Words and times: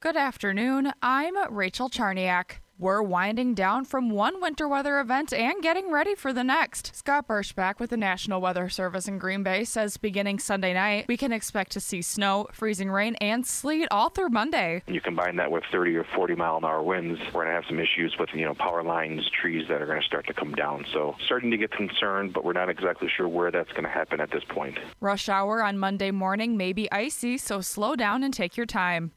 Good 0.00 0.16
afternoon. 0.16 0.92
I'm 1.02 1.34
Rachel 1.52 1.90
Charniak. 1.90 2.60
We're 2.78 3.02
winding 3.02 3.54
down 3.54 3.84
from 3.84 4.10
one 4.10 4.40
winter 4.40 4.68
weather 4.68 5.00
event 5.00 5.32
and 5.32 5.60
getting 5.60 5.90
ready 5.90 6.14
for 6.14 6.32
the 6.32 6.44
next. 6.44 6.94
Scott 6.94 7.26
Berschback 7.26 7.80
with 7.80 7.90
the 7.90 7.96
National 7.96 8.40
Weather 8.40 8.68
Service 8.68 9.08
in 9.08 9.18
Green 9.18 9.42
Bay 9.42 9.64
says 9.64 9.96
beginning 9.96 10.38
Sunday 10.38 10.72
night, 10.72 11.06
we 11.08 11.16
can 11.16 11.32
expect 11.32 11.72
to 11.72 11.80
see 11.80 12.00
snow, 12.00 12.46
freezing 12.52 12.92
rain, 12.92 13.16
and 13.16 13.44
sleet 13.44 13.88
all 13.90 14.08
through 14.08 14.28
Monday. 14.28 14.84
You 14.86 15.00
combine 15.00 15.34
that 15.34 15.50
with 15.50 15.64
30 15.72 15.96
or 15.96 16.04
40 16.14 16.36
mile 16.36 16.58
an 16.58 16.64
hour 16.64 16.80
winds, 16.80 17.18
we're 17.34 17.42
going 17.42 17.48
to 17.48 17.54
have 17.54 17.64
some 17.66 17.80
issues 17.80 18.14
with, 18.20 18.28
you 18.32 18.44
know, 18.44 18.54
power 18.54 18.84
lines, 18.84 19.28
trees 19.42 19.66
that 19.66 19.82
are 19.82 19.86
going 19.86 20.00
to 20.00 20.06
start 20.06 20.28
to 20.28 20.32
come 20.32 20.52
down. 20.52 20.86
So 20.92 21.16
starting 21.26 21.50
to 21.50 21.56
get 21.56 21.72
concerned, 21.72 22.32
but 22.32 22.44
we're 22.44 22.52
not 22.52 22.68
exactly 22.68 23.08
sure 23.08 23.26
where 23.26 23.50
that's 23.50 23.72
going 23.72 23.82
to 23.82 23.90
happen 23.90 24.20
at 24.20 24.30
this 24.30 24.44
point. 24.48 24.78
Rush 25.00 25.28
hour 25.28 25.60
on 25.60 25.76
Monday 25.76 26.12
morning 26.12 26.56
may 26.56 26.72
be 26.72 26.88
icy, 26.92 27.36
so 27.36 27.60
slow 27.60 27.96
down 27.96 28.22
and 28.22 28.32
take 28.32 28.56
your 28.56 28.64
time. 28.64 29.10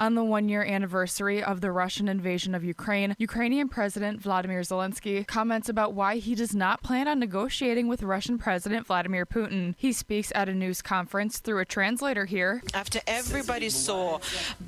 On 0.00 0.14
the 0.14 0.22
one 0.22 0.48
year 0.48 0.62
anniversary 0.62 1.42
of 1.42 1.60
the 1.60 1.72
Russian 1.72 2.08
invasion 2.08 2.54
of 2.54 2.62
Ukraine, 2.62 3.16
Ukrainian 3.18 3.68
President 3.68 4.22
Vladimir 4.22 4.60
Zelensky 4.60 5.26
comments 5.26 5.68
about 5.68 5.92
why 5.92 6.18
he 6.18 6.36
does 6.36 6.54
not 6.54 6.84
plan 6.84 7.08
on 7.08 7.18
negotiating 7.18 7.88
with 7.88 8.04
Russian 8.04 8.38
President 8.38 8.86
Vladimir 8.86 9.26
Putin. 9.26 9.74
He 9.76 9.92
speaks 9.92 10.30
at 10.36 10.48
a 10.48 10.54
news 10.54 10.82
conference 10.82 11.40
through 11.40 11.58
a 11.58 11.64
translator 11.64 12.26
here. 12.26 12.62
After 12.74 13.00
everybody 13.08 13.70
saw 13.70 14.20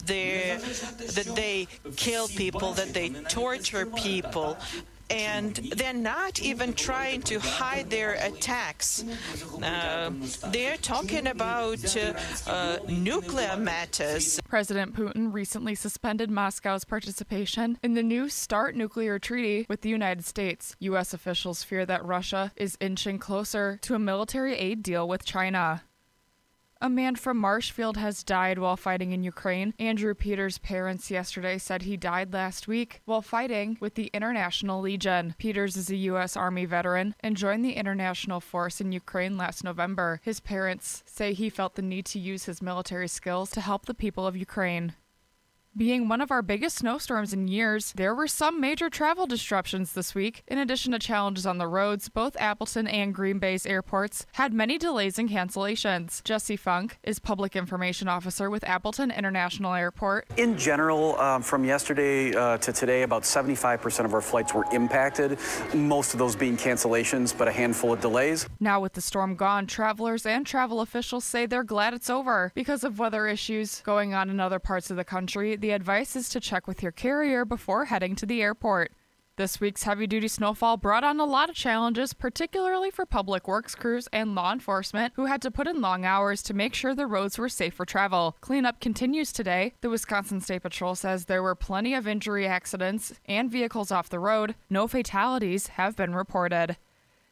the, 0.07 0.59
that 1.15 1.33
they 1.37 1.69
kill 1.95 2.27
people, 2.27 2.73
that 2.73 2.93
they 2.93 3.11
torture 3.29 3.87
people, 3.87 4.59
and 5.11 5.57
they're 5.77 5.93
not 5.93 6.41
even 6.41 6.73
trying 6.73 7.23
to 7.23 7.39
hide 7.39 7.91
their 7.91 8.13
attacks. 8.15 9.05
Uh, 9.63 10.11
they're 10.49 10.77
talking 10.77 11.27
about 11.27 11.97
uh, 11.97 12.15
uh, 12.47 12.79
nuclear 12.89 13.57
matters. 13.57 14.41
President 14.49 14.95
Putin 14.95 15.33
recently 15.33 15.75
suspended 15.75 16.31
Moscow's 16.31 16.85
participation 16.85 17.79
in 17.83 17.95
the 17.95 18.03
new 18.03 18.29
START 18.29 18.77
nuclear 18.77 19.19
treaty 19.19 19.67
with 19.69 19.83
the 19.83 19.89
United 19.89 20.25
States. 20.25 20.77
U.S. 20.81 21.13
officials 21.13 21.63
fear 21.63 21.85
that 21.87 22.05
Russia 22.05 22.53
is 22.57 22.77
inching 22.81 23.19
closer 23.19 23.79
to 23.83 23.95
a 23.95 23.99
military 23.99 24.57
aid 24.57 24.83
deal 24.83 25.09
with 25.09 25.25
China. 25.25 25.83
A 26.83 26.89
man 26.89 27.15
from 27.15 27.37
Marshfield 27.37 27.99
has 27.99 28.25
died 28.25 28.59
while 28.59 28.75
fighting 28.75 29.13
in 29.13 29.23
Ukraine. 29.23 29.75
Andrew 29.79 30.15
Peters' 30.15 30.57
parents 30.57 31.11
yesterday 31.11 31.59
said 31.59 31.83
he 31.83 31.99
died 31.99 32.33
last 32.33 32.67
week 32.67 33.03
while 33.05 33.21
fighting 33.21 33.77
with 33.81 33.97
the 33.97 34.11
International 34.15 34.81
Legion. 34.81 35.35
Peters 35.37 35.77
is 35.77 35.91
a 35.91 35.97
U.S. 35.97 36.39
Army 36.39 36.65
veteran 36.65 37.15
and 37.21 37.37
joined 37.37 37.67
the 37.67 37.75
international 37.75 38.41
force 38.41 38.81
in 38.81 38.93
Ukraine 38.93 39.37
last 39.37 39.63
November. 39.63 40.23
His 40.25 40.41
parents 40.41 41.03
say 41.05 41.35
he 41.35 41.51
felt 41.51 41.75
the 41.75 41.83
need 41.83 42.07
to 42.07 42.19
use 42.19 42.45
his 42.47 42.63
military 42.63 43.09
skills 43.09 43.51
to 43.51 43.61
help 43.61 43.85
the 43.85 43.93
people 43.93 44.27
of 44.27 44.35
Ukraine. 44.35 44.95
Being 45.77 46.09
one 46.09 46.21
of 46.21 46.33
our 46.33 46.43
biggest 46.43 46.79
snowstorms 46.79 47.33
in 47.33 47.47
years, 47.47 47.93
there 47.93 48.13
were 48.13 48.27
some 48.27 48.61
major 48.61 48.91
travel 48.91 49.29
disruptions 49.29 49.93
this 49.93 50.17
week. 50.17 50.43
In 50.49 50.59
addition 50.59 50.91
to 50.91 50.99
challenges 50.99 51.47
on 51.47 51.59
the 51.59 51.69
roads, 51.69 52.09
both 52.09 52.37
Appleton 52.41 52.89
and 52.89 53.15
Green 53.15 53.39
Bay's 53.39 53.65
airports 53.65 54.27
had 54.33 54.53
many 54.53 54.79
delays 54.79 55.17
and 55.17 55.31
cancellations. 55.31 56.25
Jesse 56.25 56.57
Funk 56.57 56.99
is 57.05 57.21
Public 57.21 57.55
Information 57.55 58.09
Officer 58.09 58.51
with 58.51 58.65
Appleton 58.65 59.13
International 59.13 59.73
Airport. 59.73 60.27
In 60.37 60.59
general, 60.59 61.17
um, 61.21 61.41
from 61.41 61.65
yesterday 61.65 62.35
uh, 62.35 62.59
to 62.59 62.73
today, 62.73 63.03
about 63.03 63.23
75% 63.23 64.05
of 64.05 64.13
our 64.13 64.21
flights 64.21 64.53
were 64.53 64.67
impacted, 64.73 65.39
most 65.73 66.15
of 66.15 66.19
those 66.19 66.35
being 66.35 66.57
cancellations, 66.57 67.33
but 67.37 67.47
a 67.47 67.53
handful 67.53 67.93
of 67.93 68.01
delays. 68.01 68.49
Now, 68.59 68.81
with 68.81 68.95
the 68.95 69.01
storm 69.01 69.37
gone, 69.37 69.69
travelers 69.69 70.27
and 70.27 70.45
travel 70.45 70.81
officials 70.81 71.25
say 71.25 71.47
they're 71.47 71.63
glad 71.63 71.95
it's 71.95 72.11
over. 72.11 72.51
Because 72.57 72.83
of 72.83 72.99
weather 72.99 73.29
issues 73.29 73.83
going 73.83 74.15
on 74.15 74.31
in 74.31 74.41
other 74.41 74.59
parts 74.59 74.91
of 74.91 74.97
the 74.97 75.05
country, 75.05 75.60
the 75.61 75.73
advice 75.73 76.17
is 76.17 76.31
to 76.31 76.41
check 76.41 76.67
with 76.67 76.83
your 76.83 76.93
carrier 76.93 77.45
before 77.45 77.85
heading 77.87 78.17
to 78.17 78.25
the 78.25 78.41
airport. 78.41 78.93
This 79.37 79.61
week's 79.61 79.83
heavy 79.83 80.07
duty 80.07 80.29
snowfall 80.29 80.77
brought 80.79 81.05
on 81.05 81.21
a 81.21 81.25
lot 81.25 81.49
of 81.51 81.55
challenges, 81.55 82.15
particularly 82.15 82.91
for 82.91 83.07
public 83.07 83.47
works 83.47 83.75
crews 83.75 84.09
and 84.13 84.35
law 84.35 84.53
enforcement 84.53 85.13
who 85.17 85.27
had 85.27 85.41
to 85.43 85.51
put 85.51 85.67
in 85.67 85.81
long 85.81 86.05
hours 86.05 86.43
to 86.45 86.55
make 86.55 86.75
sure 86.75 86.95
the 86.95 87.07
roads 87.07 87.39
were 87.39 87.49
safe 87.49 87.75
for 87.75 87.85
travel. 87.85 88.37
Cleanup 88.41 88.81
continues 88.81 89.33
today. 89.33 89.75
The 89.83 89.91
Wisconsin 89.91 90.41
State 90.41 90.63
Patrol 90.63 90.95
says 90.95 91.25
there 91.27 91.43
were 91.43 91.55
plenty 91.55 91.95
of 91.95 92.09
injury 92.09 92.47
accidents 92.47 93.15
and 93.27 93.51
vehicles 93.51 93.91
off 93.91 94.09
the 94.09 94.19
road. 94.19 94.55
No 94.69 94.89
fatalities 94.89 95.69
have 95.69 95.95
been 95.95 96.15
reported. 96.15 96.77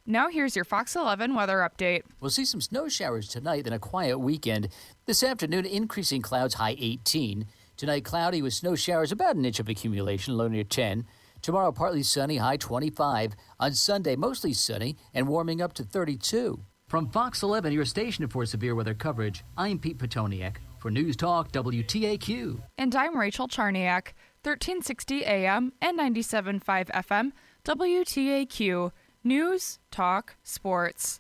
Now 0.07 0.29
here's 0.29 0.57
your 0.57 0.65
Fox 0.65 0.97
11 0.97 1.35
weather 1.35 1.59
update. 1.59 2.05
We'll 2.21 2.31
see 2.31 2.47
some 2.47 2.63
snow 2.63 2.89
showers 2.89 3.29
tonight 3.29 3.67
and 3.67 3.75
a 3.75 3.79
quiet 3.79 4.19
weekend. 4.19 4.69
This 5.05 5.23
afternoon, 5.23 5.67
increasing 5.67 6.23
clouds 6.23 6.55
high 6.55 6.77
18. 6.79 7.47
Tonight, 7.79 8.05
cloudy 8.05 8.43
with 8.43 8.55
snow 8.55 8.75
showers, 8.75 9.13
about 9.13 9.37
an 9.37 9.45
inch 9.45 9.61
of 9.61 9.69
accumulation, 9.69 10.37
low 10.37 10.49
near 10.49 10.65
10. 10.65 11.07
Tomorrow, 11.43 11.71
partly 11.71 12.03
sunny, 12.03 12.39
high 12.39 12.57
25. 12.57 13.35
On 13.61 13.73
Sunday, 13.73 14.17
mostly 14.17 14.53
sunny 14.53 14.97
and 15.15 15.29
warming 15.29 15.63
up 15.63 15.75
to 15.75 15.85
32. 15.85 16.59
From 16.89 17.09
Fox 17.09 17.41
11, 17.41 17.73
your 17.73 17.85
station 17.85 18.27
for 18.27 18.45
severe 18.47 18.75
weather 18.75 18.95
coverage, 18.95 19.45
I'm 19.57 19.79
Pete 19.79 19.97
Petoniak 19.97 20.57
for 20.81 20.91
News 20.91 21.15
Talk 21.15 21.53
WTAQ. 21.53 22.61
And 22.77 22.97
I'm 22.97 23.17
Rachel 23.17 23.47
Charniak, 23.47 24.11
1360 24.43 25.25
AM 25.25 25.73
and 25.81 25.97
97.5 25.97 26.61
FM, 26.91 27.31
WTAQ. 27.65 28.91
News, 29.23 29.79
Talk, 29.93 30.35
Sports. 30.43 31.17